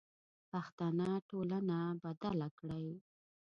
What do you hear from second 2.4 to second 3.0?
کړئ.